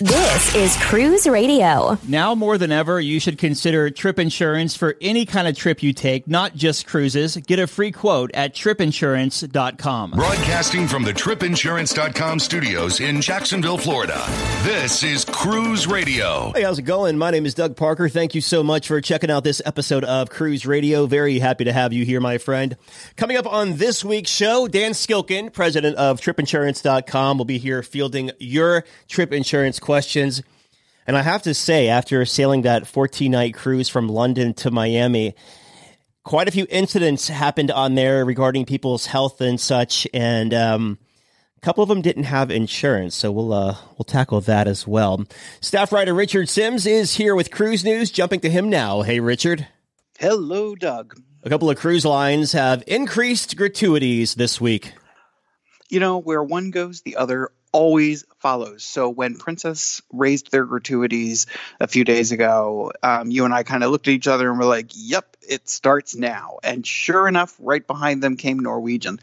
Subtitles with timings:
[0.00, 1.98] This is Cruise Radio.
[2.06, 5.92] Now more than ever, you should consider trip insurance for any kind of trip you
[5.92, 7.36] take, not just cruises.
[7.36, 10.12] Get a free quote at tripinsurance.com.
[10.12, 14.24] Broadcasting from the tripinsurance.com studios in Jacksonville, Florida.
[14.62, 16.52] This is Cruise Radio.
[16.52, 17.18] Hey, how's it going?
[17.18, 18.08] My name is Doug Parker.
[18.08, 21.06] Thank you so much for checking out this episode of Cruise Radio.
[21.06, 22.76] Very happy to have you here, my friend.
[23.16, 28.30] Coming up on this week's show, Dan Skilkin, president of tripinsurance.com, will be here fielding
[28.38, 30.42] your trip insurance questions.
[31.06, 35.34] And I have to say, after sailing that 14 night cruise from London to Miami,
[36.24, 40.06] quite a few incidents happened on there regarding people's health and such.
[40.12, 40.98] And, um,
[41.56, 45.24] a couple of them didn't have insurance, so we'll uh, we'll tackle that as well.
[45.60, 48.12] Staff writer Richard Sims is here with cruise news.
[48.12, 49.02] Jumping to him now.
[49.02, 49.66] Hey, Richard.
[50.20, 51.20] Hello, Doug.
[51.42, 54.92] A couple of cruise lines have increased gratuities this week.
[55.88, 58.84] You know, where one goes, the other always follows.
[58.84, 61.46] So when Princess raised their gratuities
[61.80, 64.58] a few days ago, um, you and I kind of looked at each other and
[64.58, 69.20] were like, "Yep, it starts now." And sure enough, right behind them came Norwegian.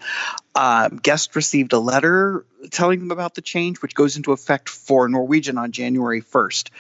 [0.54, 5.08] Um, guest received a letter telling them about the change, which goes into effect for
[5.08, 6.72] Norwegian on January first.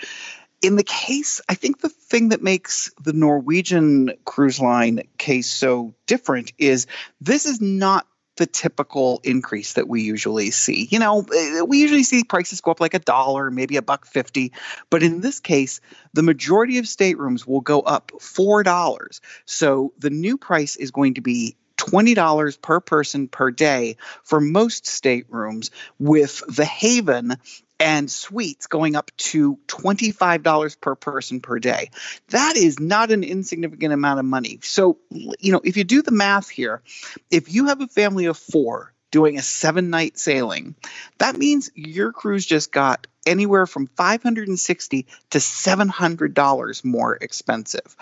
[0.61, 5.93] In the case, I think the thing that makes the Norwegian cruise line case so
[6.08, 6.88] different is
[7.21, 10.88] this is not the typical increase that we usually see.
[10.89, 14.05] You know, eh, we usually see prices go up like a dollar, maybe a buck
[14.05, 14.52] 50,
[14.89, 15.81] but in this case,
[16.14, 19.19] the majority of staterooms will go up $4.
[19.45, 24.86] So the new price is going to be $20 per person per day for most
[24.86, 27.37] staterooms, with the Haven
[27.80, 31.89] and suites going up to $25 per person per day.
[32.30, 34.59] That is not an insignificant amount of money.
[34.61, 36.81] So, you know, if you do the math here,
[37.30, 40.75] if you have a family of four doing a seven night sailing,
[41.17, 47.95] that means your cruise just got anywhere from 560 to $700 more expensive.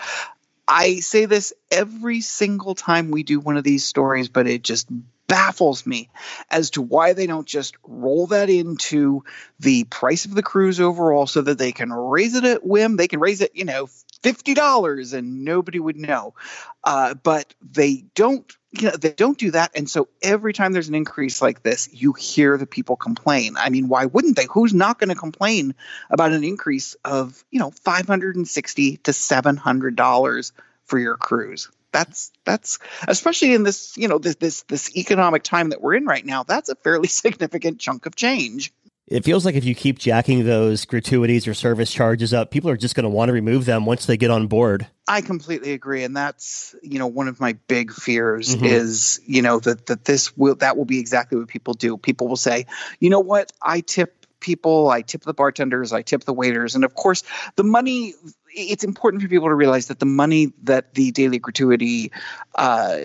[0.66, 4.88] I say this every single time we do one of these stories, but it just
[5.26, 6.10] baffles me
[6.50, 9.24] as to why they don't just roll that into
[9.60, 12.96] the price of the cruise overall so that they can raise it at whim.
[12.96, 13.88] They can raise it, you know,
[14.22, 16.34] $50 and nobody would know.
[16.82, 18.50] Uh, but they don't.
[18.76, 19.70] You know, they don't do that.
[19.76, 23.54] And so every time there's an increase like this, you hear the people complain.
[23.56, 24.48] I mean, why wouldn't they?
[24.50, 25.76] Who's not going to complain
[26.10, 30.52] about an increase of, you know, 560 to $700
[30.86, 31.70] for your cruise?
[31.94, 32.78] That's that's
[33.08, 36.42] especially in this you know this this this economic time that we're in right now
[36.42, 38.72] that's a fairly significant chunk of change
[39.06, 42.76] it feels like if you keep jacking those gratuities or service charges up, people are
[42.76, 44.86] just going to want to remove them once they get on board.
[45.06, 48.64] I completely agree, and that's you know one of my big fears mm-hmm.
[48.64, 51.98] is you know that that this will that will be exactly what people do.
[51.98, 52.64] People will say,
[52.98, 56.84] you know what, I tip people, I tip the bartenders, I tip the waiters, and
[56.84, 57.24] of course
[57.56, 58.14] the money.
[58.54, 62.12] It's important for people to realize that the money that the daily gratuity.
[62.54, 62.98] Uh,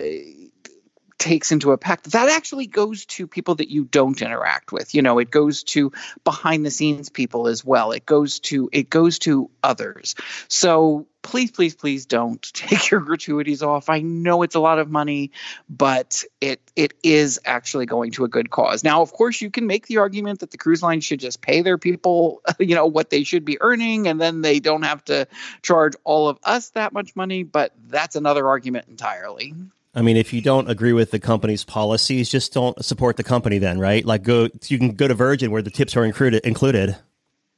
[1.18, 5.02] takes into a effect that actually goes to people that you don't interact with you
[5.02, 5.92] know it goes to
[6.24, 10.14] behind the scenes people as well it goes to it goes to others
[10.48, 14.90] so please please please don't take your gratuities off i know it's a lot of
[14.90, 15.30] money
[15.68, 19.66] but it it is actually going to a good cause now of course you can
[19.66, 23.10] make the argument that the cruise line should just pay their people you know what
[23.10, 25.26] they should be earning and then they don't have to
[25.62, 29.54] charge all of us that much money but that's another argument entirely
[29.92, 33.58] I mean, if you don't agree with the company's policies, just don't support the company
[33.58, 34.04] then, right?
[34.04, 36.96] Like go you can go to Virgin where the tips are included included.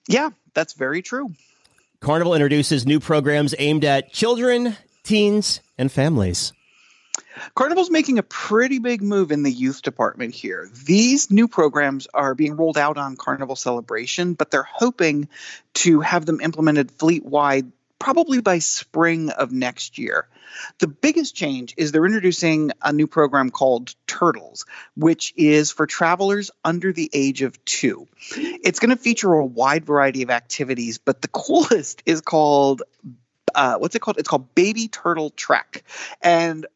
[0.09, 1.33] Yeah, that's very true.
[2.03, 6.53] Carnival introduces new programs aimed at children, teens, and families.
[7.55, 10.69] Carnival's making a pretty big move in the youth department here.
[10.85, 15.29] These new programs are being rolled out on Carnival Celebration, but they're hoping
[15.75, 17.71] to have them implemented fleet wide
[18.03, 20.27] probably by spring of next year.
[20.81, 24.67] The biggest change is they're introducing a new program called Turtles,
[24.97, 28.09] which is for travelers under the age of two.
[28.37, 32.83] It's going to feature a wide variety of activities, but the coolest is called
[33.55, 34.19] uh, what's it called?
[34.19, 35.85] It's called Baby Turtle Trek.
[36.23, 36.67] And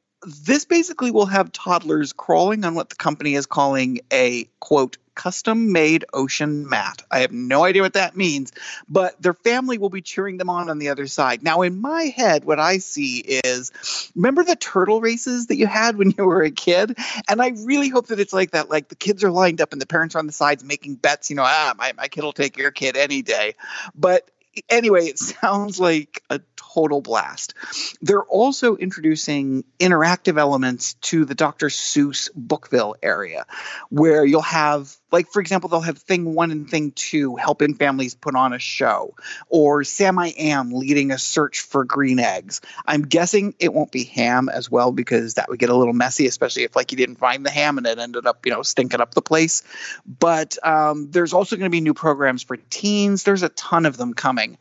[0.46, 5.72] this basically will have toddlers crawling on what the company is calling a quote custom
[5.72, 7.02] made ocean mat.
[7.10, 8.52] I have no idea what that means,
[8.88, 11.42] but their family will be cheering them on on the other side.
[11.42, 13.72] Now, in my head, what I see is
[14.14, 16.96] remember the turtle races that you had when you were a kid?
[17.28, 18.70] And I really hope that it's like that.
[18.70, 21.30] Like the kids are lined up and the parents are on the sides making bets,
[21.30, 23.54] you know, ah, my, my kid will take your kid any day.
[23.94, 24.30] But
[24.68, 27.54] anyway, it sounds like a total blast.
[28.02, 31.68] They're also introducing interactive elements to the Dr.
[31.68, 33.46] Seuss Bookville area,
[33.88, 38.14] where you'll have, like, for example, they'll have Thing One and Thing Two helping families
[38.14, 39.14] put on a show,
[39.48, 42.60] or Sam I Am leading a search for green eggs.
[42.86, 46.26] I'm guessing it won't be ham as well because that would get a little messy,
[46.26, 49.00] especially if, like, you didn't find the ham and it ended up, you know, stinking
[49.00, 49.62] up the place.
[50.06, 53.22] But um, there's also going to be new programs for teens.
[53.22, 54.58] There's a ton of them coming.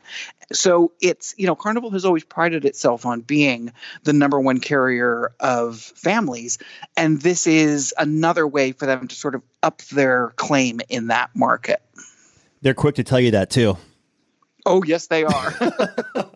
[0.52, 3.72] So it's, you know, Carnival has always prided itself on being
[4.04, 6.58] the number one carrier of families.
[6.96, 11.30] And this is another way for them to sort of up their claim in that
[11.34, 11.82] market.
[12.62, 13.76] They're quick to tell you that too.
[14.64, 15.54] Oh, yes, they are.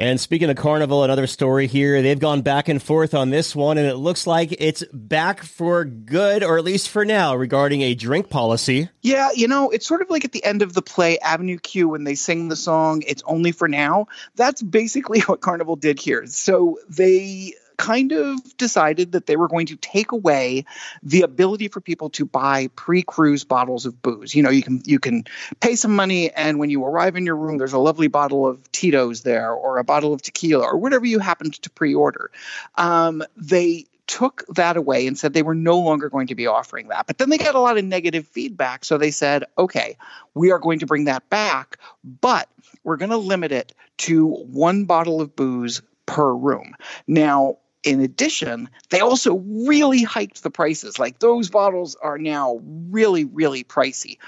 [0.00, 2.00] And speaking of Carnival, another story here.
[2.00, 5.84] They've gone back and forth on this one, and it looks like it's back for
[5.84, 8.88] good, or at least for now, regarding a drink policy.
[9.02, 11.90] Yeah, you know, it's sort of like at the end of the play Avenue Q
[11.90, 14.06] when they sing the song, It's Only for Now.
[14.36, 16.26] That's basically what Carnival did here.
[16.28, 20.66] So they kind of decided that they were going to take away
[21.02, 24.34] the ability for people to buy pre-cruise bottles of booze.
[24.34, 25.24] You know, you can you can
[25.60, 28.70] pay some money and when you arrive in your room there's a lovely bottle of
[28.70, 32.30] Tito's there or a bottle of tequila or whatever you happened to pre-order.
[32.74, 36.88] Um, they took that away and said they were no longer going to be offering
[36.88, 37.06] that.
[37.06, 38.84] But then they got a lot of negative feedback.
[38.84, 39.96] So they said, okay,
[40.34, 42.46] we are going to bring that back, but
[42.84, 46.74] we're going to limit it to one bottle of booze per room.
[47.06, 50.98] Now, in addition, they also really hiked the prices.
[50.98, 54.18] Like those bottles are now really, really pricey.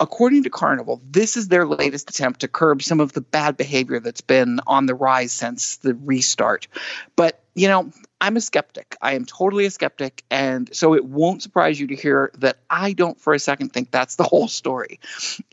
[0.00, 4.00] According to Carnival, this is their latest attempt to curb some of the bad behavior
[4.00, 6.68] that's been on the rise since the restart.
[7.14, 8.96] But, you know, I'm a skeptic.
[9.02, 10.24] I am totally a skeptic.
[10.30, 13.90] And so it won't surprise you to hear that I don't for a second think
[13.90, 15.00] that's the whole story.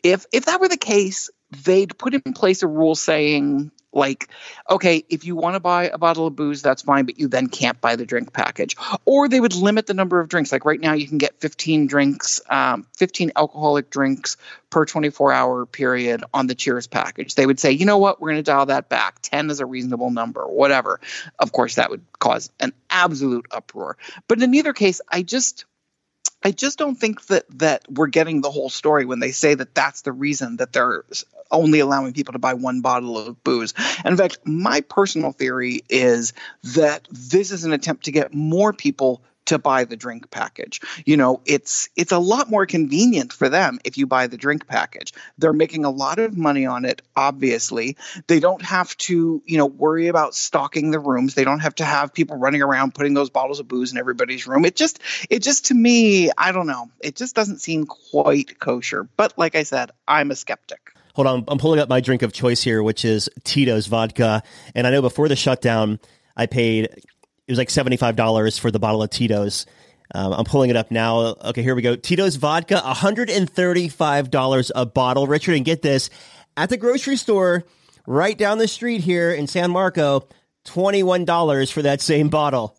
[0.01, 1.29] If if that were the case,
[1.63, 4.29] they'd put in place a rule saying like
[4.69, 7.47] okay if you want to buy a bottle of booze that's fine but you then
[7.47, 8.75] can't buy the drink package.
[9.05, 10.51] Or they would limit the number of drinks.
[10.51, 14.37] Like right now you can get 15 drinks um, 15 alcoholic drinks
[14.69, 17.35] per 24 hour period on the cheers package.
[17.35, 18.21] They would say you know what?
[18.21, 19.19] We're going to dial that back.
[19.21, 20.99] 10 is a reasonable number whatever.
[21.37, 23.97] Of course that would cause an absolute uproar.
[24.27, 25.65] But in either case i just
[26.43, 29.75] I just don't think that that we're getting the whole story when they say that
[29.75, 31.03] that's the reason that they're
[31.51, 33.73] only allowing people to buy one bottle of booze.
[34.03, 36.33] And in fact, my personal theory is
[36.75, 40.81] that this is an attempt to get more people to buy the drink package.
[41.05, 44.67] You know, it's it's a lot more convenient for them if you buy the drink
[44.67, 45.13] package.
[45.37, 47.97] They're making a lot of money on it obviously.
[48.27, 51.33] They don't have to, you know, worry about stocking the rooms.
[51.33, 54.47] They don't have to have people running around putting those bottles of booze in everybody's
[54.47, 54.65] room.
[54.65, 54.99] It just
[55.29, 56.89] it just to me, I don't know.
[56.99, 59.07] It just doesn't seem quite kosher.
[59.17, 60.91] But like I said, I'm a skeptic.
[61.15, 64.43] Hold on, I'm pulling up my drink of choice here, which is Tito's vodka.
[64.75, 65.99] And I know before the shutdown,
[66.37, 66.87] I paid
[67.49, 69.65] it was like seventy five dollars for the bottle of Tito's.
[70.13, 71.35] Um, I'm pulling it up now.
[71.45, 71.95] Okay, here we go.
[71.95, 75.25] Tito's vodka, hundred and thirty five dollars a bottle.
[75.25, 76.11] Richard, and get this
[76.55, 77.65] at the grocery store
[78.05, 80.27] right down the street here in San Marco,
[80.63, 82.77] twenty one dollars for that same bottle.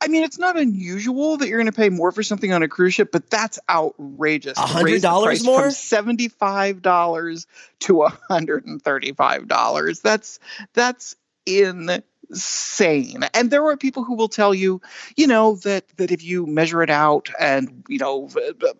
[0.00, 2.68] I mean, it's not unusual that you're going to pay more for something on a
[2.68, 4.56] cruise ship, but that's outrageous.
[4.56, 7.48] hundred dollars more, from seventy-five dollars
[7.80, 9.98] to hundred and thirty-five dollars.
[9.98, 10.38] That's
[10.72, 13.24] that's in insane.
[13.34, 14.80] And there are people who will tell you,
[15.16, 18.28] you know, that that if you measure it out and you know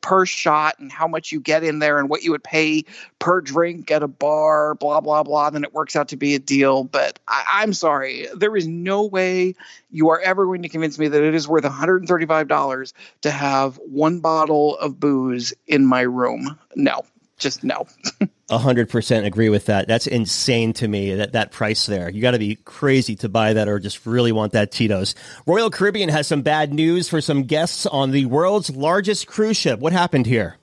[0.01, 2.85] per shot and how much you get in there and what you would pay
[3.19, 6.39] per drink at a bar, blah blah blah, then it works out to be a
[6.39, 6.85] deal.
[6.85, 9.55] But I, am sorry, there is no way
[9.91, 13.77] you are ever going to convince me that it is worth 135 dollars to have
[13.79, 16.59] one bottle of booze in my room.
[16.75, 17.03] No,
[17.39, 17.87] just no.
[18.51, 19.89] hundred percent agree with that.
[19.89, 21.15] That's insane to me.
[21.15, 22.09] That that price there.
[22.09, 25.15] You got to be crazy to buy that, or just really want that Tito's.
[25.47, 29.81] Royal Caribbean has some bad news for some guests on the world's largest cruise ship.
[29.81, 30.57] What happened here?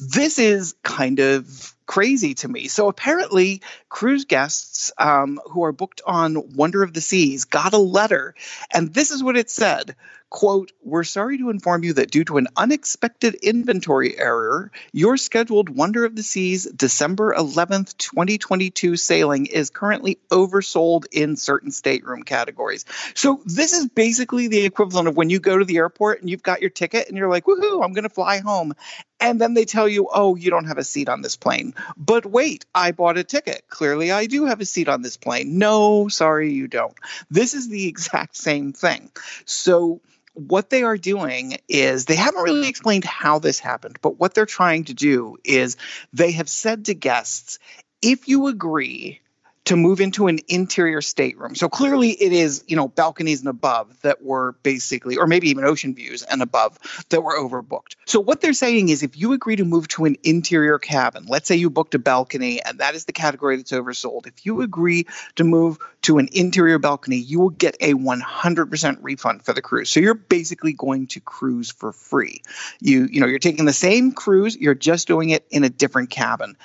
[0.00, 2.68] This is kind of crazy to me.
[2.68, 3.60] So apparently,
[3.92, 8.34] cruise guests um, who are booked on Wonder of the Seas got a letter,
[8.72, 9.94] and this is what it said
[10.32, 15.68] quote, We're sorry to inform you that due to an unexpected inventory error, your scheduled
[15.68, 22.86] Wonder of the Seas December 11th, 2022 sailing is currently oversold in certain stateroom categories.
[23.14, 26.42] So this is basically the equivalent of when you go to the airport and you've
[26.42, 28.72] got your ticket and you're like, woohoo, I'm going to fly home.
[29.20, 31.74] And then they tell you, oh, you don't have a seat on this plane.
[31.96, 33.64] But wait, I bought a ticket.
[33.82, 35.58] Clearly, I do have a seat on this plane.
[35.58, 36.94] No, sorry, you don't.
[37.32, 39.10] This is the exact same thing.
[39.44, 40.00] So,
[40.34, 44.46] what they are doing is they haven't really explained how this happened, but what they're
[44.46, 45.76] trying to do is
[46.12, 47.58] they have said to guests,
[48.00, 49.20] if you agree
[49.64, 51.54] to move into an interior stateroom.
[51.54, 55.64] So clearly it is, you know, balconies and above that were basically, or maybe even
[55.64, 56.78] ocean views and above
[57.10, 57.94] that were overbooked.
[58.06, 61.46] So what they're saying is if you agree to move to an interior cabin, let's
[61.46, 64.26] say you booked a balcony and that is the category that's oversold.
[64.26, 69.44] If you agree to move to an interior balcony, you will get a 100% refund
[69.44, 69.90] for the cruise.
[69.90, 72.42] So you're basically going to cruise for free.
[72.80, 76.10] You, you know, you're taking the same cruise, you're just doing it in a different
[76.10, 76.56] cabin.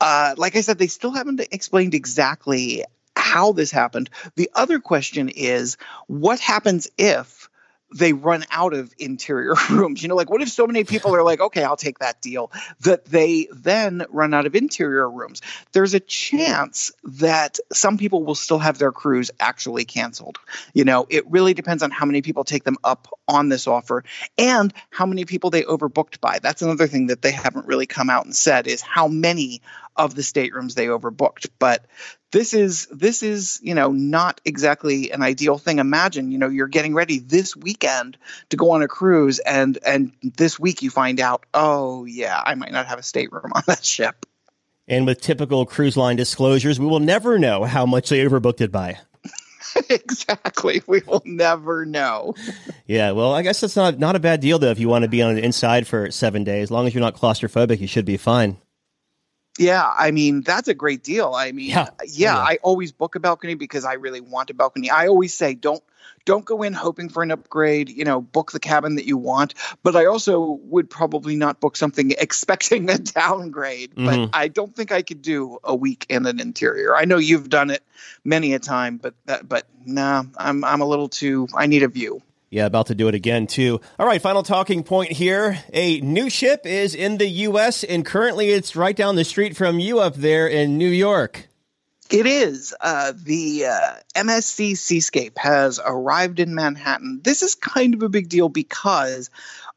[0.00, 2.84] Uh, like I said, they still haven't explained exactly
[3.16, 4.10] how this happened.
[4.36, 5.76] The other question is
[6.06, 7.48] what happens if
[7.94, 10.02] they run out of interior rooms.
[10.02, 12.52] You know, like what if so many people are like, okay, I'll take that deal,
[12.80, 15.40] that they then run out of interior rooms?
[15.72, 20.38] There's a chance that some people will still have their cruise actually canceled.
[20.74, 24.04] You know, it really depends on how many people take them up on this offer
[24.36, 26.38] and how many people they overbooked by.
[26.40, 29.62] That's another thing that they haven't really come out and said is how many
[29.98, 31.48] of the staterooms they overbooked.
[31.58, 31.84] But
[32.30, 35.78] this is this is you know not exactly an ideal thing.
[35.78, 38.16] Imagine you know you're getting ready this weekend
[38.50, 42.54] to go on a cruise and and this week you find out oh yeah i
[42.54, 44.26] might not have a stateroom on that ship.
[44.86, 48.72] And with typical cruise line disclosures we will never know how much they overbooked it
[48.72, 48.98] by.
[49.90, 50.82] Exactly.
[50.86, 52.34] We will never know.
[52.86, 55.08] Yeah well i guess that's not not a bad deal though if you want to
[55.08, 56.64] be on the inside for seven days.
[56.64, 58.56] As long as you're not claustrophobic you should be fine
[59.58, 61.34] yeah, I mean that's a great deal.
[61.34, 64.54] I mean, yeah, yeah, yeah, I always book a balcony because I really want a
[64.54, 64.90] balcony.
[64.90, 65.82] I always say don't
[66.24, 69.54] don't go in hoping for an upgrade, you know, book the cabin that you want,
[69.82, 74.04] but I also would probably not book something expecting a downgrade, mm-hmm.
[74.04, 76.94] but I don't think I could do a week in an interior.
[76.94, 77.82] I know you've done it
[78.24, 81.88] many a time, but that, but nah, I'm I'm a little too I need a
[81.88, 82.22] view.
[82.50, 83.80] Yeah, about to do it again, too.
[83.98, 85.62] All right, final talking point here.
[85.72, 89.78] A new ship is in the U.S., and currently it's right down the street from
[89.78, 91.48] you up there in New York.
[92.10, 92.74] It is.
[92.80, 97.20] Uh, the uh, MSC Seascape has arrived in Manhattan.
[97.22, 99.28] This is kind of a big deal because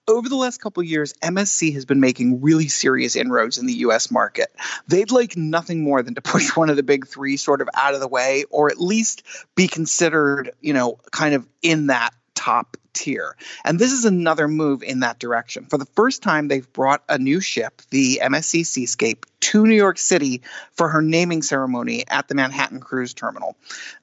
[0.08, 4.10] over the last couple years, MSC has been making really serious inroads in the US
[4.12, 4.56] market.
[4.88, 7.96] They'd like nothing more than to push one of the big three sort of out
[7.96, 9.24] of the way, or at least
[9.56, 13.36] be considered, you know, kind of in that top tier.
[13.64, 15.66] And this is another move in that direction.
[15.66, 19.98] For the first time, they've brought a new ship, the MSC Seascape, to New York
[19.98, 20.42] City
[20.74, 23.56] for her naming ceremony at the Manhattan Cruise Terminal.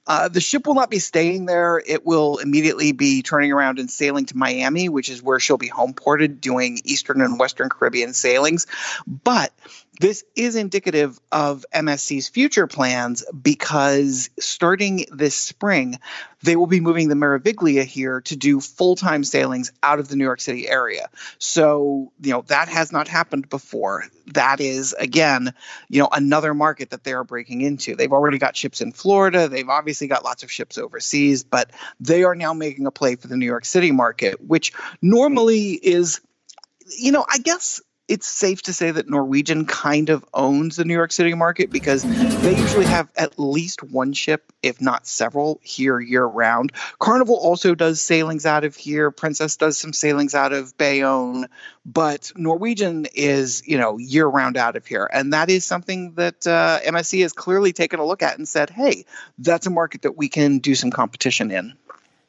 [0.06, 1.82] Uh, the ship will not be staying there.
[1.84, 5.68] It will immediately be turning around and sailing to Miami, which is where she'll be
[5.68, 8.66] home ported doing Eastern and Western Caribbean sailings.
[9.06, 9.52] But
[10.00, 15.98] this is indicative of MSC's future plans because starting this spring,
[16.42, 20.16] they will be moving the Meraviglia here to do full time sailings out of the
[20.16, 21.08] New York City area.
[21.38, 24.04] So, you know, that has not happened before.
[24.34, 25.52] That is, again,
[25.88, 27.96] you know, another market that they are breaking into.
[27.96, 29.48] They've already got ships in Florida.
[29.48, 33.26] They've obviously got lots of ships overseas, but they are now making a play for
[33.26, 36.20] the New York City market, which normally is
[36.96, 40.94] you know, I guess it's safe to say that Norwegian kind of owns the New
[40.94, 42.02] York City market because
[42.42, 46.72] they usually have at least one ship, if not several, here year round.
[46.98, 49.10] Carnival also does sailings out of here.
[49.10, 51.48] Princess does some sailings out of Bayonne,
[51.84, 55.08] but Norwegian is, you know, year round out of here.
[55.12, 58.70] And that is something that uh, MSC has clearly taken a look at and said,
[58.70, 59.04] hey,
[59.36, 61.74] that's a market that we can do some competition in.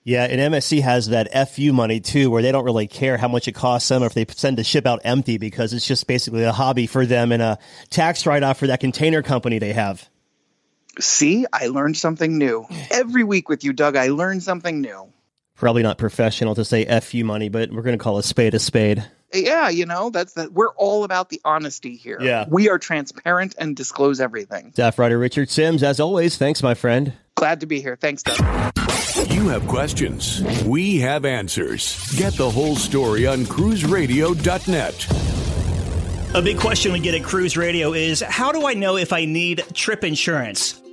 [0.03, 3.48] Yeah, and MSC has that FU money too, where they don't really care how much
[3.48, 6.44] it costs them or if they send a ship out empty because it's just basically
[6.44, 10.10] a hobby for them and a tax write off for that container company they have.
[11.00, 12.65] See, I learned something new.
[12.91, 15.12] Every week with you, Doug, I learned something new.
[15.56, 18.60] Probably not professional to say FU money, but we're going to call a spade a
[18.60, 19.06] spade.
[19.34, 20.54] Yeah, you know, that's that.
[20.54, 22.18] We're all about the honesty here.
[22.20, 22.46] Yeah.
[22.50, 24.72] We are transparent and disclose everything.
[24.74, 27.14] Staff writer Richard Sims, as always, thanks, my friend.
[27.36, 27.96] Glad to be here.
[27.96, 28.38] Thanks, Doug.
[29.30, 30.42] You have questions.
[30.64, 32.12] We have answers.
[32.18, 35.08] Get the whole story on cruiseradio.net.
[36.36, 39.26] A big question we get at Cruise Radio is how do I know if I
[39.26, 40.80] need trip insurance?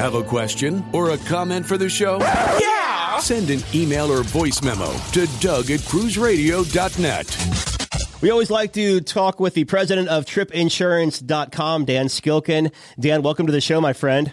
[0.00, 2.20] Have a question or a comment for the show?
[2.20, 3.18] Yeah!
[3.18, 8.22] Send an email or voice memo to Doug at cruiseradio.net.
[8.22, 12.72] We always like to talk with the president of tripinsurance.com, Dan Skilkin.
[12.98, 14.32] Dan, welcome to the show, my friend.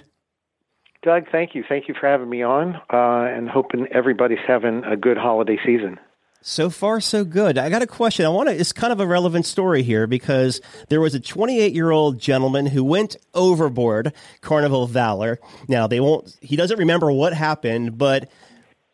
[1.03, 1.65] Doug, thank you.
[1.67, 5.99] Thank you for having me on uh, and hoping everybody's having a good holiday season.
[6.49, 7.57] So far, so good.
[7.57, 8.25] I got a question.
[8.25, 11.73] I want to, it's kind of a relevant story here because there was a 28
[11.73, 15.39] year old gentleman who went overboard Carnival Valor.
[15.67, 18.29] Now, they won't, he doesn't remember what happened, but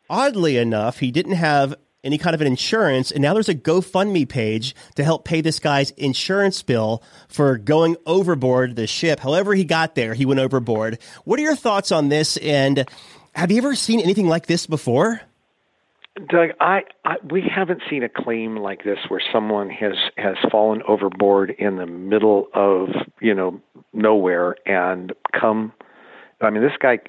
[0.09, 3.11] oddly enough, he didn't have any kind of an insurance.
[3.11, 7.97] And now there's a GoFundMe page to help pay this guy's insurance bill for going
[8.07, 9.19] overboard the ship.
[9.19, 10.97] However, he got there, he went overboard.
[11.23, 12.35] What are your thoughts on this?
[12.37, 12.89] And
[13.35, 15.21] have you ever seen anything like this before?
[16.15, 20.81] Doug, I, I we haven't seen a claim like this where someone has has fallen
[20.87, 22.89] overboard in the middle of
[23.19, 23.59] you know
[23.93, 25.73] nowhere and come.
[26.39, 26.99] I mean, this guy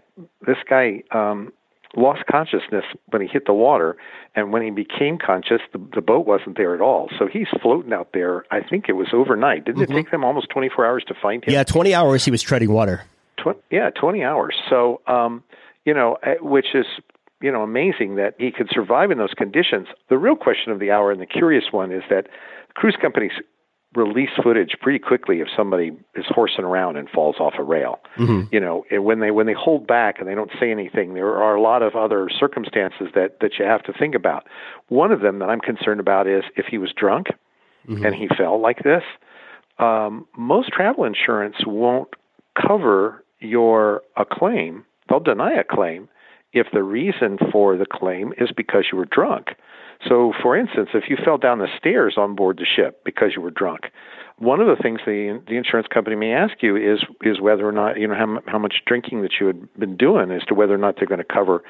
[0.47, 1.53] this guy um,
[1.97, 3.97] lost consciousness when he hit the water,
[4.35, 7.11] and when he became conscious, the, the boat wasn't there at all.
[7.19, 8.45] So he's floating out there.
[8.51, 9.67] I think it was overnight.
[9.67, 9.93] Didn't mm-hmm.
[9.93, 11.53] it take them almost 24 hours to find him?
[11.53, 13.05] Yeah, 20 hours he was treading water.
[13.37, 14.55] Tw- yeah, 20 hours.
[14.71, 15.43] So, um,
[15.85, 16.87] you know, eh, which is
[17.45, 19.89] you know amazing that he could survive in those conditions.
[20.09, 22.27] The real question of the hour and the curious one is that
[22.73, 23.33] cruise companies
[23.95, 28.01] release footage pretty quickly if somebody is horsing around and falls off a rail.
[28.17, 28.49] Mm-hmm.
[28.51, 31.55] You know, when they when they hold back and they don't say anything, there are
[31.55, 34.47] a lot of other circumstances that that you have to think about.
[34.89, 37.27] One of them that I'm concerned about is if he was drunk
[37.87, 38.07] mm-hmm.
[38.07, 39.03] and he fell like this.
[39.79, 42.09] Um, most travel insurance won't
[42.57, 44.87] cover your a claim.
[45.11, 46.09] They'll deny a claim
[46.55, 49.49] if the reason for the claim is because you were drunk.
[50.09, 53.43] So, for instance, if you fell down the stairs on board the ship because you
[53.43, 53.91] were drunk,
[54.39, 57.73] one of the things the the insurance company may ask you is is whether or
[57.73, 60.75] not you know how how much drinking that you had been doing as to whether
[60.75, 61.63] or not they're going to cover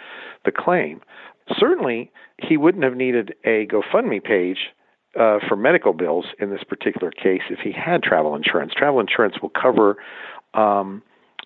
[0.44, 1.00] the claim.
[1.58, 4.70] Certainly, he wouldn't have needed a GoFundMe page
[5.18, 8.72] uh, for medical bills in this particular case if he had travel insurance.
[8.76, 9.96] Travel insurance will cover.
[10.54, 11.02] Um,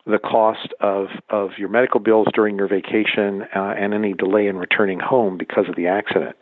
[0.08, 4.56] the cost of, of your medical bills during your vacation uh, and any delay in
[4.56, 6.36] returning home because of the accident.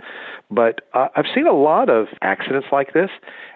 [0.51, 3.11] But uh, I've seen a lot of accidents like this,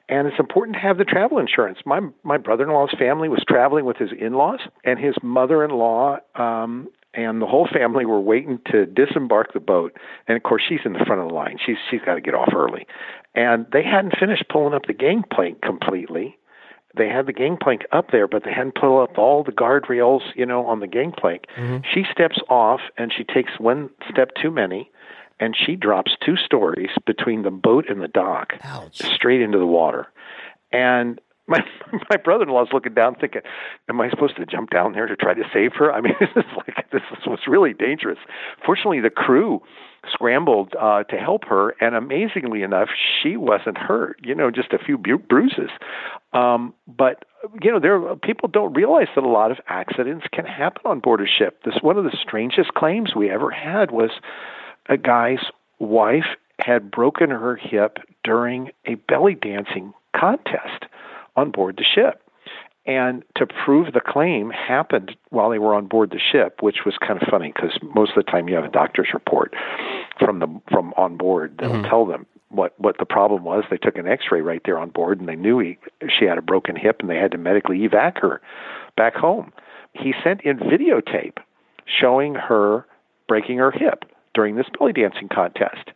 [0.09, 1.79] and it's important to have the travel insurance.
[1.87, 7.47] My my brother-in-law's family was traveling with his in-laws, and his mother-in-law um, and the
[7.47, 9.97] whole family were waiting to disembark the boat.
[10.27, 11.59] And of course, she's in the front of the line.
[11.65, 12.87] She's she's got to get off early,
[13.37, 16.37] and they hadn't finished pulling up the gangplank completely
[16.97, 20.45] they had the gangplank up there, but they hadn't put up all the guardrails, you
[20.45, 21.45] know, on the gangplank.
[21.57, 21.79] Mm-hmm.
[21.93, 24.91] She steps off and she takes one step too many,
[25.39, 28.99] and she drops two stories between the boat and the dock, Ouch.
[28.99, 30.09] straight into the water.
[30.73, 31.21] And
[31.59, 31.61] my
[32.09, 33.43] my brother-in-law's looking down, thinking,
[33.89, 36.31] "Am I supposed to jump down there to try to save her?" I mean, this
[36.37, 38.19] is like this was really dangerous.
[38.65, 39.61] Fortunately, the crew
[40.11, 42.89] scrambled uh, to help her, and amazingly enough,
[43.21, 44.21] she wasn't hurt.
[44.23, 45.71] You know, just a few bu- bruises.
[46.33, 47.25] Um, but
[47.61, 51.21] you know, there people don't realize that a lot of accidents can happen on board
[51.21, 51.65] a ship.
[51.65, 54.11] This one of the strangest claims we ever had was
[54.89, 55.45] a guy's
[55.81, 60.85] wife had broken her hip during a belly dancing contest
[61.41, 62.23] on board the ship.
[62.87, 66.97] And to prove the claim happened while they were on board the ship, which was
[66.99, 69.55] kind of funny because most of the time you have a doctor's report
[70.19, 71.89] from the from on board that'll mm-hmm.
[71.89, 73.65] tell them what what the problem was.
[73.71, 76.43] They took an X-ray right there on board, and they knew he she had a
[76.43, 78.41] broken hip, and they had to medically evac her
[78.97, 79.53] back home.
[79.93, 81.39] He sent in videotape
[81.87, 82.87] showing her
[83.29, 85.90] breaking her hip during this belly dancing contest,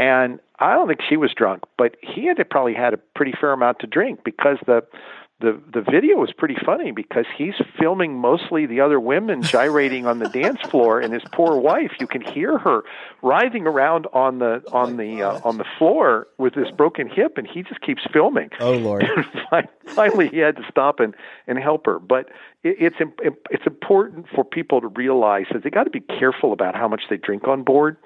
[0.00, 3.52] and I don't think she was drunk, but he had probably had a pretty fair
[3.52, 4.82] amount to drink because the
[5.40, 10.18] the the video was pretty funny because he's filming mostly the other women gyrating on
[10.18, 11.92] the dance floor, and his poor wife.
[12.00, 12.82] You can hear her
[13.22, 17.46] writhing around on the on the uh, on the floor with this broken hip, and
[17.46, 18.48] he just keeps filming.
[18.58, 19.04] Oh Lord!
[19.84, 21.14] Finally, he had to stop and
[21.46, 21.98] and help her.
[21.98, 22.30] But
[22.62, 22.96] it, it's
[23.50, 27.02] it's important for people to realize that they got to be careful about how much
[27.10, 27.98] they drink on board.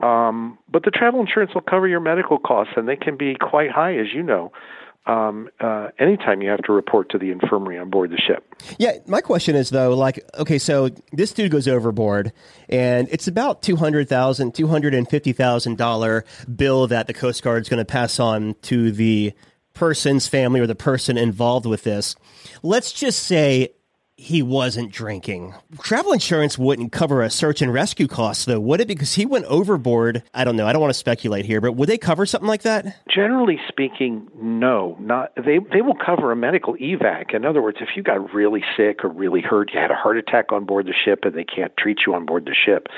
[0.00, 3.70] Um, but the travel insurance will cover your medical costs, and they can be quite
[3.70, 4.52] high, as you know
[5.08, 8.54] um, uh, anytime you have to report to the infirmary on board the ship.
[8.78, 12.32] Yeah, my question is though, like, okay, so this dude goes overboard,
[12.68, 17.14] and it's about two hundred thousand, two hundred and fifty thousand dollar bill that the
[17.14, 19.32] Coast Guard is going to pass on to the
[19.72, 22.14] person's family or the person involved with this.
[22.62, 23.70] Let's just say
[24.18, 25.54] he wasn't drinking.
[25.80, 28.88] Travel insurance wouldn't cover a search and rescue cost, though, would it?
[28.88, 30.24] Because he went overboard.
[30.34, 30.66] I don't know.
[30.66, 32.96] I don't want to speculate here, but would they cover something like that?
[33.08, 34.96] Generally speaking, no.
[34.98, 35.60] Not they.
[35.72, 37.32] They will cover a medical evac.
[37.32, 40.18] In other words, if you got really sick or really hurt, you had a heart
[40.18, 42.88] attack on board the ship, and they can't treat you on board the ship,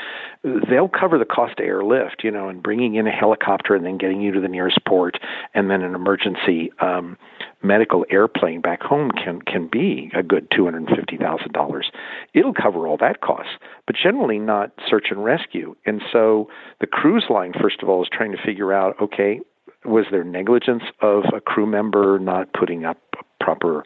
[0.42, 2.24] they'll cover the cost of airlift.
[2.24, 5.18] You know, and bringing in a helicopter and then getting you to the nearest port,
[5.52, 6.72] and then an emergency.
[6.80, 7.18] Um,
[7.62, 11.90] medical airplane back home can can be a good two hundred and fifty thousand dollars.
[12.35, 13.49] It'll cover all that cost,
[13.87, 15.77] but generally not search and rescue.
[15.87, 16.49] And so
[16.81, 19.40] the cruise line, first of all, is trying to figure out okay,
[19.85, 22.99] was there negligence of a crew member not putting up
[23.40, 23.85] proper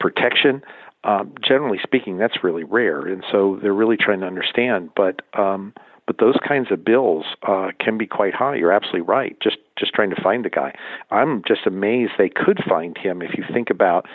[0.00, 0.62] protection?
[1.04, 4.90] Um, generally speaking, that's really rare, and so they're really trying to understand.
[4.94, 5.74] But um,
[6.06, 8.56] but those kinds of bills uh, can be quite high.
[8.56, 9.36] You're absolutely right.
[9.40, 10.74] Just just trying to find the guy.
[11.10, 13.22] I'm just amazed they could find him.
[13.22, 14.06] If you think about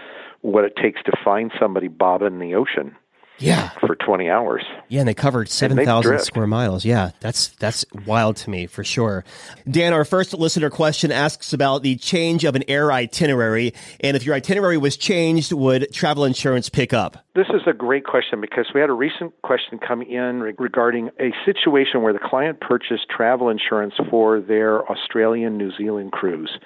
[0.41, 2.95] what it takes to find somebody bobbing in the ocean,
[3.39, 3.69] yeah.
[3.79, 4.63] For 20 hours.
[4.89, 6.85] Yeah, and they covered 7,000 square miles.
[6.85, 9.23] Yeah, that's that's wild to me for sure.
[9.69, 14.25] Dan, our first listener question asks about the change of an air itinerary and if
[14.25, 17.25] your itinerary was changed, would travel insurance pick up?
[17.35, 21.31] This is a great question because we had a recent question come in regarding a
[21.45, 26.57] situation where the client purchased travel insurance for their Australian New Zealand cruise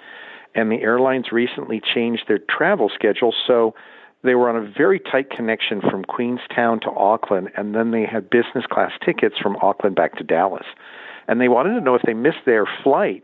[0.53, 3.73] and the airlines recently changed their travel schedule so
[4.23, 8.29] they were on a very tight connection from Queenstown to Auckland, and then they had
[8.29, 10.65] business class tickets from Auckland back to Dallas.
[11.27, 13.23] And they wanted to know if they missed their flight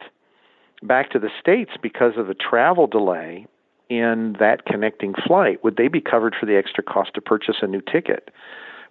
[0.83, 3.45] back to the States because of the travel delay
[3.89, 7.67] in that connecting flight, would they be covered for the extra cost to purchase a
[7.67, 8.29] new ticket?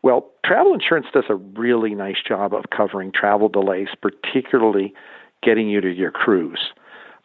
[0.03, 4.95] Well, travel insurance does a really nice job of covering travel delays, particularly
[5.42, 6.73] getting you to your cruise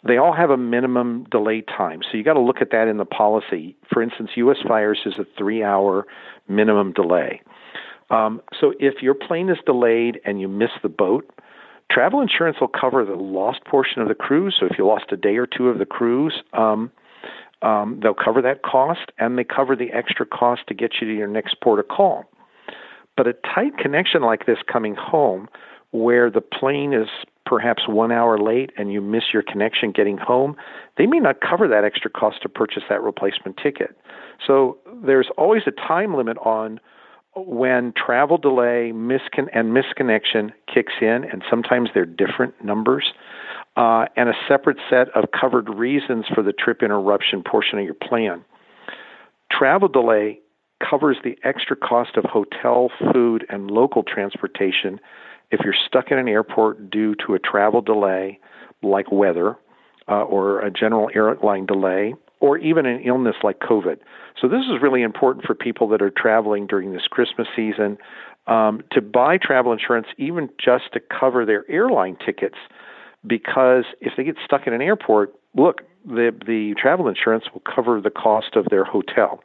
[0.07, 2.01] they all have a minimum delay time.
[2.03, 3.75] So you got to look at that in the policy.
[3.91, 4.57] For instance, U.S.
[4.67, 6.05] Fires is a three hour
[6.47, 7.41] minimum delay.
[8.09, 11.29] Um, so if your plane is delayed and you miss the boat,
[11.89, 14.57] travel insurance will cover the lost portion of the cruise.
[14.59, 16.91] So if you lost a day or two of the cruise, um,
[17.61, 21.13] um, they'll cover that cost and they cover the extra cost to get you to
[21.13, 22.25] your next port of call.
[23.15, 25.47] But a tight connection like this coming home,
[25.91, 27.09] where the plane is
[27.51, 30.55] perhaps one hour late and you miss your connection getting home,
[30.97, 33.93] they may not cover that extra cost to purchase that replacement ticket.
[34.47, 36.79] So there's always a time limit on
[37.35, 43.11] when travel delay miscon- and misconnection kicks in, and sometimes they're different numbers,
[43.75, 47.95] uh, and a separate set of covered reasons for the trip interruption portion of your
[47.95, 48.45] plan.
[49.51, 50.39] Travel delay
[50.79, 55.01] covers the extra cost of hotel, food, and local transportation
[55.51, 58.39] if you're stuck in an airport due to a travel delay,
[58.81, 59.55] like weather,
[60.07, 63.97] uh, or a general airline delay, or even an illness like COVID.
[64.39, 67.97] So, this is really important for people that are traveling during this Christmas season
[68.47, 72.57] um, to buy travel insurance, even just to cover their airline tickets,
[73.25, 78.01] because if they get stuck in an airport, look, the, the travel insurance will cover
[78.01, 79.41] the cost of their hotel.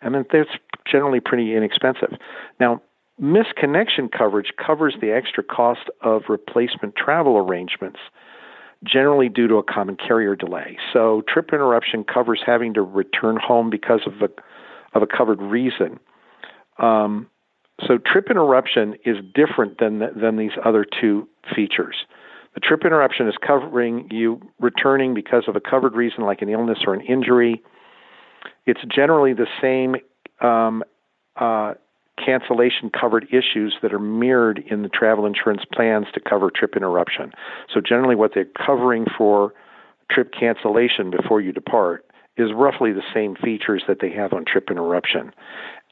[0.00, 0.50] And that's
[0.90, 2.12] generally pretty inexpensive.
[2.60, 2.80] Now,
[3.20, 7.98] Misconnection coverage covers the extra cost of replacement travel arrangements,
[8.84, 10.76] generally due to a common carrier delay.
[10.92, 14.28] So, trip interruption covers having to return home because of a,
[14.96, 15.98] of a covered reason.
[16.78, 17.28] Um,
[17.86, 21.96] so, trip interruption is different than, than these other two features.
[22.54, 26.78] The trip interruption is covering you returning because of a covered reason like an illness
[26.86, 27.62] or an injury.
[28.66, 29.96] It's generally the same
[30.46, 30.82] um,
[31.36, 31.74] uh,
[32.22, 37.32] cancellation covered issues that are mirrored in the travel insurance plans to cover trip interruption.
[37.72, 39.52] So, generally, what they're covering for
[40.10, 44.70] trip cancellation before you depart is roughly the same features that they have on trip
[44.70, 45.32] interruption.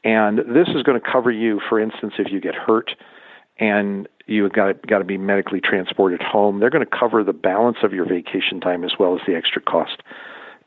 [0.03, 2.91] And this is going to cover you, for instance, if you get hurt
[3.57, 6.59] and you've got got to be medically transported home.
[6.59, 9.61] They're going to cover the balance of your vacation time as well as the extra
[9.61, 10.01] cost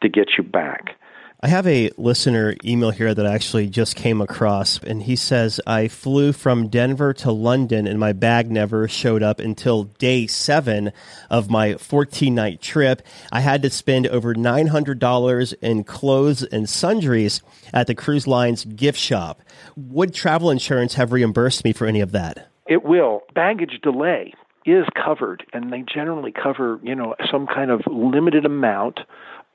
[0.02, 0.96] to get you back.
[1.40, 5.60] I have a listener email here that I actually just came across, and he says,
[5.68, 10.90] I flew from Denver to London, and my bag never showed up until day seven
[11.30, 13.02] of my 14 night trip.
[13.30, 17.40] I had to spend over $900 in clothes and sundries
[17.72, 19.40] at the cruise line's gift shop.
[19.76, 22.48] Would travel insurance have reimbursed me for any of that?
[22.66, 23.22] It will.
[23.32, 24.34] Baggage delay
[24.66, 28.98] is covered, and they generally cover, you know, some kind of limited amount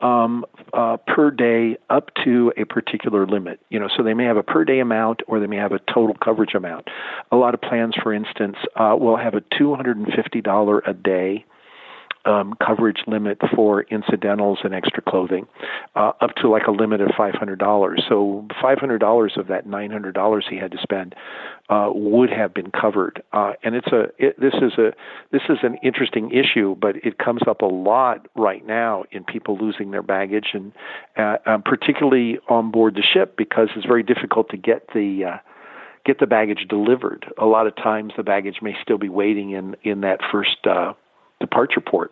[0.03, 3.59] um, uh, per day up to a particular limit.
[3.69, 5.79] You know, so they may have a per day amount or they may have a
[5.79, 6.89] total coverage amount.
[7.31, 11.45] A lot of plans, for instance, uh, will have a $250 a day
[12.25, 15.47] um, coverage limit for incidentals and extra clothing,
[15.95, 18.03] uh, up to like a limit of five hundred dollars.
[18.07, 21.15] So five hundred dollars of that nine hundred dollars he had to spend
[21.69, 23.23] uh, would have been covered.
[23.31, 24.93] Uh, and it's a it, this is a
[25.31, 29.57] this is an interesting issue, but it comes up a lot right now in people
[29.57, 30.71] losing their baggage, and
[31.17, 35.37] uh, um, particularly on board the ship because it's very difficult to get the uh,
[36.05, 37.25] get the baggage delivered.
[37.37, 40.93] A lot of times, the baggage may still be waiting in in that first uh,
[41.47, 42.11] departure port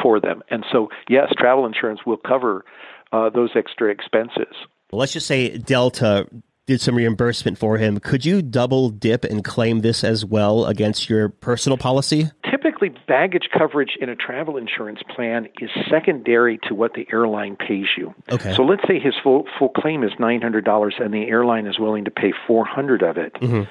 [0.00, 0.42] for them.
[0.50, 2.64] And so, yes, travel insurance will cover
[3.12, 4.54] uh, those extra expenses.
[4.92, 6.26] Let's just say Delta
[6.66, 7.98] did some reimbursement for him.
[7.98, 12.30] Could you double dip and claim this as well against your personal policy?
[12.48, 17.86] Typically, baggage coverage in a travel insurance plan is secondary to what the airline pays
[17.96, 18.14] you.
[18.30, 18.54] Okay.
[18.54, 21.78] So let's say his full full claim is nine hundred dollars, and the airline is
[21.80, 23.34] willing to pay four hundred of it.
[23.34, 23.62] Mm-hmm.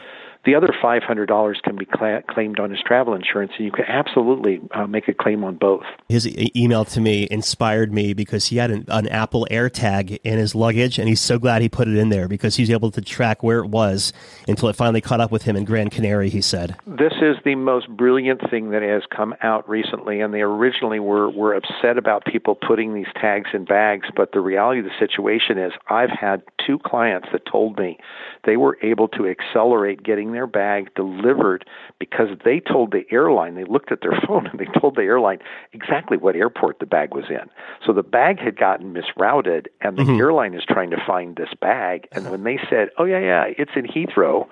[0.50, 4.60] The other $500 can be cla- claimed on his travel insurance, and you can absolutely
[4.72, 5.84] uh, make a claim on both.
[6.08, 10.40] His e- email to me inspired me because he had an, an, Apple AirTag in
[10.40, 13.02] his luggage, and he's so glad he put it in there because he's able to
[13.02, 14.12] track where it was
[14.48, 16.76] until it finally caught up with him in Grand Canary, he said.
[16.88, 21.30] This is the most brilliant thing that has come out recently, and they originally were,
[21.30, 25.60] were upset about people putting these tags in bags, but the reality of the situation
[25.60, 28.00] is I've had two clients that told me
[28.46, 31.66] they were able to accelerate getting getting their bag delivered
[32.00, 35.40] because they told the airline, they looked at their phone and they told the airline
[35.74, 37.50] exactly what airport the bag was in.
[37.86, 40.20] So the bag had gotten misrouted and the mm-hmm.
[40.20, 42.08] airline is trying to find this bag.
[42.14, 44.48] And when they said, oh, yeah, yeah, it's in Heathrow,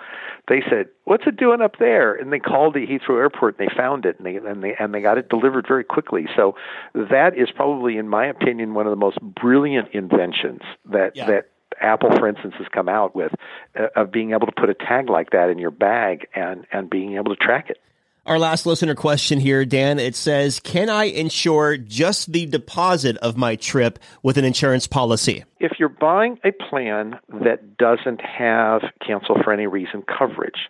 [0.47, 3.75] they said, "What's it doing up there?" And they called the Heathrow Airport and they
[3.75, 6.25] found it and they and they and they got it delivered very quickly.
[6.35, 6.55] So
[6.93, 11.27] that is probably, in my opinion, one of the most brilliant inventions that yeah.
[11.27, 11.49] that
[11.81, 13.33] Apple, for instance, has come out with
[13.79, 16.89] uh, of being able to put a tag like that in your bag and and
[16.89, 17.77] being able to track it.
[18.25, 19.99] Our last listener question here, Dan.
[19.99, 25.45] It says, "Can I insure just the deposit of my trip with an insurance policy?"
[25.59, 30.69] If you're buying a plan that doesn't have cancel for any reason coverage,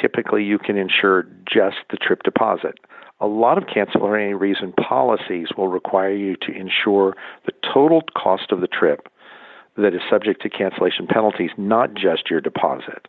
[0.00, 2.78] typically you can insure just the trip deposit.
[3.20, 8.02] A lot of cancel for any reason policies will require you to insure the total
[8.16, 9.08] cost of the trip
[9.78, 13.08] that is subject to cancellation penalties, not just your deposit.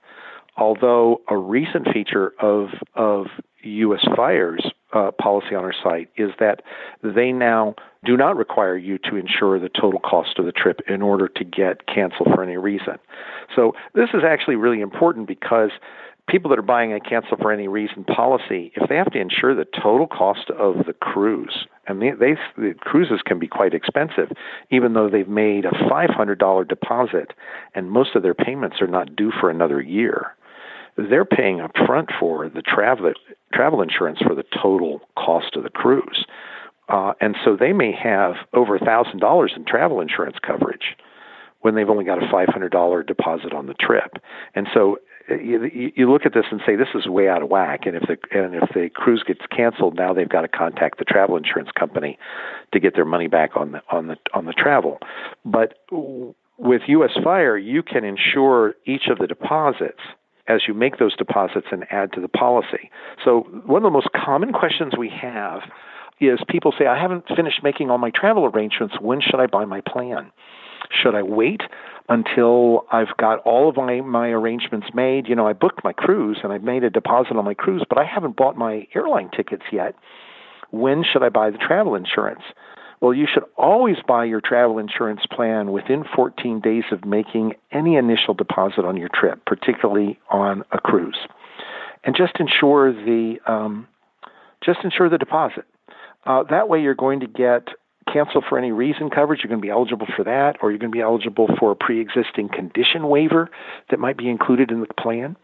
[0.55, 3.27] Although a recent feature of of
[3.63, 4.05] U.S.
[4.15, 6.61] Fire's uh, policy on our site is that
[7.03, 11.01] they now do not require you to insure the total cost of the trip in
[11.01, 12.97] order to get canceled for any reason.
[13.55, 15.71] So this is actually really important because
[16.29, 19.55] people that are buying a cancel for any reason policy, if they have to insure
[19.55, 24.31] the total cost of the cruise, and they, they the cruises can be quite expensive,
[24.69, 27.33] even though they've made a $500 deposit
[27.75, 30.35] and most of their payments are not due for another year.
[30.97, 33.13] They're paying up front for the travel
[33.53, 36.25] travel insurance for the total cost of the cruise,
[36.89, 40.97] uh, and so they may have over a thousand dollars in travel insurance coverage
[41.61, 44.13] when they've only got a $500 deposit on the trip.
[44.55, 44.97] And so
[45.29, 47.81] you, you look at this and say this is way out of whack.
[47.85, 51.05] And if the and if the cruise gets canceled, now they've got to contact the
[51.05, 52.17] travel insurance company
[52.73, 54.99] to get their money back on the on the on the travel.
[55.45, 55.75] But
[56.57, 57.11] with U.S.
[57.23, 59.99] Fire, you can insure each of the deposits
[60.47, 62.89] as you make those deposits and add to the policy.
[63.23, 65.61] So one of the most common questions we have
[66.19, 68.95] is people say, I haven't finished making all my travel arrangements.
[68.99, 70.31] When should I buy my plan?
[70.89, 71.61] Should I wait
[72.09, 75.27] until I've got all of my, my arrangements made?
[75.27, 77.97] You know, I booked my cruise and I've made a deposit on my cruise, but
[77.97, 79.95] I haven't bought my airline tickets yet.
[80.71, 82.41] When should I buy the travel insurance?
[83.01, 87.95] Well, you should always buy your travel insurance plan within 14 days of making any
[87.95, 91.17] initial deposit on your trip, particularly on a cruise,
[92.03, 93.87] and just insure the um,
[94.63, 95.63] just insure the deposit.
[96.25, 97.69] Uh, that way, you're going to get
[98.11, 100.91] cancel for any reason coverage, you're going to be eligible for that, or you're going
[100.91, 103.49] to be eligible for a pre existing condition waiver
[103.89, 105.35] that might be included in the plan.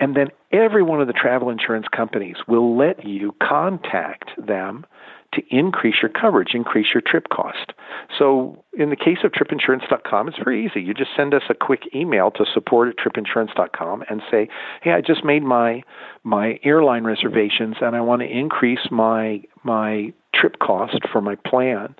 [0.00, 4.86] And then every one of the travel insurance companies will let you contact them
[5.34, 7.72] to increase your coverage, increase your trip cost.
[8.16, 10.80] So, in the case of tripinsurance.com, it's very easy.
[10.80, 14.48] You just send us a quick email to support at tripinsurance.com and say,
[14.82, 15.82] "Hey, I just made my
[16.22, 21.94] my airline reservations and I want to increase my my trip cost for my plan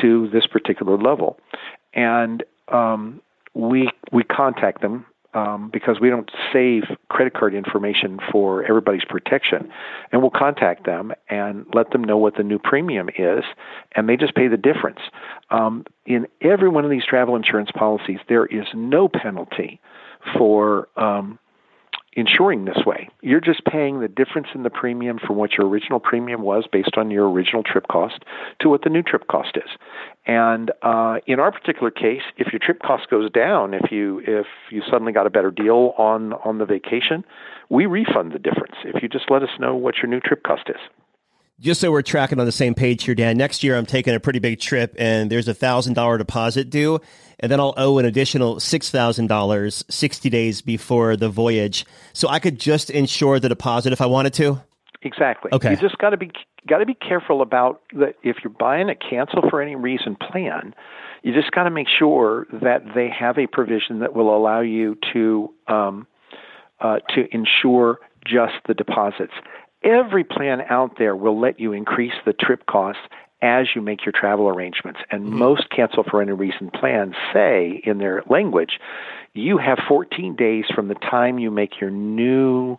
[0.00, 1.38] to this particular level."
[1.94, 3.20] And um,
[3.54, 9.70] we we contact them um, because we don't save credit card information for everybody's protection.
[10.10, 13.44] And we'll contact them and let them know what the new premium is,
[13.94, 15.00] and they just pay the difference.
[15.50, 19.80] Um, in every one of these travel insurance policies, there is no penalty
[20.36, 21.38] for um,
[22.18, 23.08] insuring this way.
[23.22, 26.96] You're just paying the difference in the premium from what your original premium was based
[26.96, 28.24] on your original trip cost
[28.60, 29.70] to what the new trip cost is.
[30.26, 34.46] And uh, in our particular case, if your trip cost goes down, if you if
[34.70, 37.24] you suddenly got a better deal on on the vacation,
[37.68, 38.74] we refund the difference.
[38.84, 40.80] If you just let us know what your new trip cost is
[41.60, 44.20] just so we're tracking on the same page here, Dan, next year I'm taking a
[44.20, 47.00] pretty big trip and there's a thousand dollar deposit due,
[47.40, 51.84] and then I'll owe an additional six thousand dollars sixty days before the voyage.
[52.12, 54.62] So I could just insure the deposit if I wanted to.
[55.02, 55.50] Exactly.
[55.52, 55.70] Okay.
[55.70, 56.30] You just got to be
[56.66, 58.14] got to be careful about that.
[58.22, 60.74] If you're buying a cancel for any reason plan,
[61.22, 64.96] you just got to make sure that they have a provision that will allow you
[65.12, 66.06] to um,
[66.80, 69.32] uh, to insure just the deposits.
[69.82, 73.02] Every plan out there will let you increase the trip costs
[73.40, 75.00] as you make your travel arrangements.
[75.10, 75.38] And mm-hmm.
[75.38, 78.80] most cancel for any reason plans say in their language,
[79.34, 82.76] you have 14 days from the time you make your new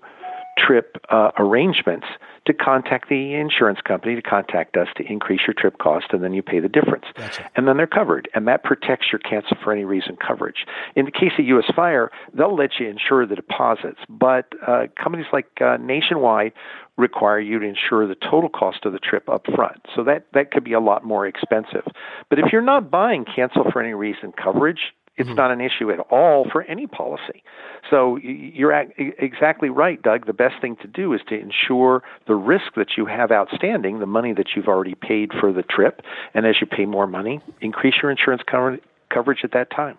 [0.57, 2.07] trip uh, arrangements
[2.49, 6.33] to contact the insurance company to contact us to increase your trip cost, and then
[6.33, 7.05] you pay the difference.
[7.15, 7.49] Gotcha.
[7.55, 10.65] And then they're covered, and that protects your cancel for any reason coverage.
[10.95, 11.71] In the case of U.S.
[11.75, 16.53] Fire, they'll let you insure the deposits, but uh, companies like uh, Nationwide
[16.97, 19.85] require you to insure the total cost of the trip up front.
[19.95, 21.83] So that, that could be a lot more expensive.
[22.29, 24.79] But if you're not buying cancel for any reason coverage,
[25.19, 25.35] it's mm-hmm.
[25.35, 27.43] not an issue at all for any policy.
[27.89, 30.25] So you're exactly right, Doug.
[30.25, 34.05] The best thing to do is to insure the risk that you have outstanding, the
[34.05, 36.01] money that you've already paid for the trip,
[36.33, 38.79] and as you pay more money, increase your insurance cover-
[39.09, 39.97] coverage at that time.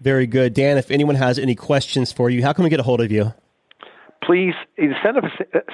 [0.00, 0.54] Very good.
[0.54, 3.12] Dan, if anyone has any questions for you, how can we get a hold of
[3.12, 3.32] you?
[4.22, 5.24] Please send us,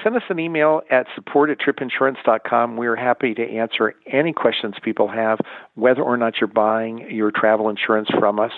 [0.03, 2.77] send us an email at support at tripinsurance.com.
[2.77, 5.39] We're happy to answer any questions people have,
[5.75, 8.51] whether or not you're buying your travel insurance from us.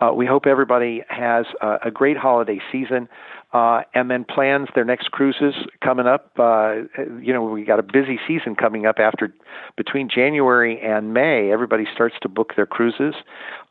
[0.00, 3.08] Uh, we hope everybody has a, a great holiday season.
[3.52, 6.32] Uh, and then plans their next cruises coming up.
[6.36, 6.74] Uh,
[7.22, 9.32] you know, we got a busy season coming up after
[9.76, 11.50] between January and May.
[11.52, 13.14] Everybody starts to book their cruises.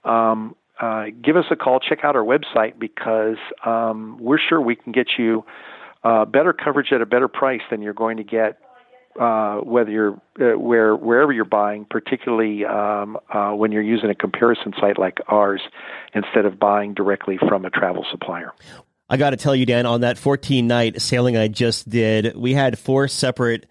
[0.03, 1.79] Um, uh, give us a call.
[1.79, 5.45] Check out our website because um, we're sure we can get you
[6.03, 8.59] uh, better coverage at a better price than you're going to get
[9.19, 14.15] uh, whether you're uh, where wherever you're buying, particularly um, uh, when you're using a
[14.15, 15.61] comparison site like ours
[16.13, 18.51] instead of buying directly from a travel supplier.
[19.09, 22.53] I got to tell you, Dan, on that 14 night sailing I just did, we
[22.53, 23.67] had four separate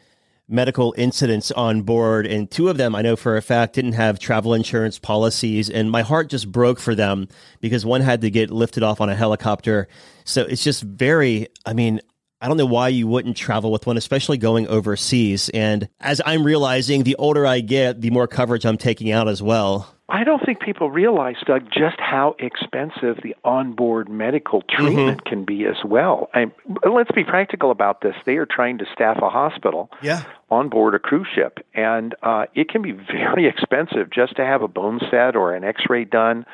[0.48, 4.18] medical incidents on board, and two of them I know for a fact didn't have
[4.18, 7.28] travel insurance policies, and my heart just broke for them
[7.60, 9.88] because one had to get lifted off on a helicopter.
[10.24, 12.00] So it's just very, I mean,
[12.44, 15.48] I don't know why you wouldn't travel with one, especially going overseas.
[15.54, 19.42] And as I'm realizing, the older I get, the more coverage I'm taking out as
[19.42, 19.94] well.
[20.10, 24.84] I don't think people realize, Doug, just how expensive the onboard medical mm-hmm.
[24.84, 25.28] treatment mm-hmm.
[25.28, 26.28] can be as well.
[26.34, 26.52] I,
[26.86, 28.14] let's be practical about this.
[28.26, 30.24] They are trying to staff a hospital yeah.
[30.50, 34.60] on board a cruise ship, and uh, it can be very expensive just to have
[34.60, 36.44] a bone set or an X-ray done.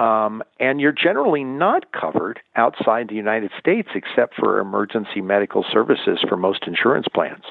[0.00, 6.24] Um, and you're generally not covered outside the United States except for emergency medical services
[6.26, 7.44] for most insurance plans.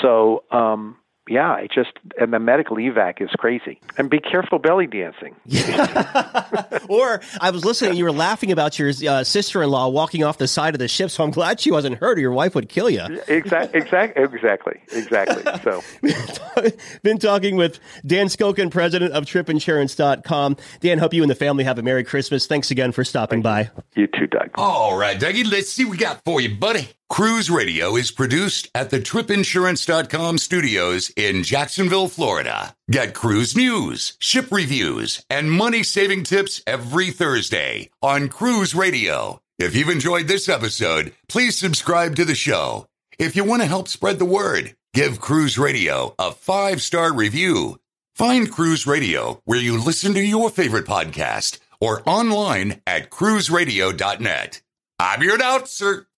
[0.00, 0.96] So, um,
[1.28, 3.80] yeah, it just and the medical evac is crazy.
[3.96, 5.36] And be careful belly dancing.
[6.88, 10.74] or I was listening, you were laughing about your uh, sister-in-law walking off the side
[10.74, 11.10] of the ship.
[11.10, 13.02] So I'm glad she wasn't hurt, or your wife would kill you.
[13.28, 15.42] Exactly, exactly, exactly, exactly.
[15.62, 16.70] So,
[17.02, 20.56] been talking with Dan Skilken, president of TripInsurance.com.
[20.80, 22.46] Dan, hope you and the family have a Merry Christmas.
[22.46, 23.82] Thanks again for stopping Thank by.
[23.94, 24.02] You.
[24.02, 24.50] you too, Doug.
[24.56, 26.88] All right, Dougie, let's see what we got for you, buddy.
[27.12, 32.74] Cruise Radio is produced at the tripinsurance.com studios in Jacksonville, Florida.
[32.90, 39.42] Get cruise news, ship reviews, and money saving tips every Thursday on Cruise Radio.
[39.58, 42.86] If you've enjoyed this episode, please subscribe to the show.
[43.18, 47.78] If you want to help spread the word, give Cruise Radio a five star review.
[48.14, 54.62] Find Cruise Radio where you listen to your favorite podcast or online at cruiseradio.net.
[54.98, 56.06] I'm your announcer.